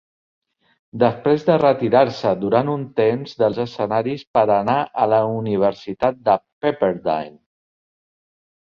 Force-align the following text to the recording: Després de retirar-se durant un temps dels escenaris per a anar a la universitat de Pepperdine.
Després 1.03 1.43
de 1.49 1.57
retirar-se 1.63 2.31
durant 2.45 2.71
un 2.77 2.85
temps 3.01 3.35
dels 3.43 3.61
escenaris 3.67 4.25
per 4.39 4.45
a 4.47 4.57
anar 4.59 4.79
a 5.05 5.09
la 5.15 5.23
universitat 5.37 6.21
de 6.31 6.41
Pepperdine. 6.65 7.41